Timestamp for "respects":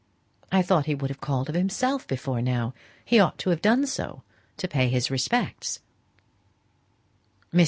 5.11-5.79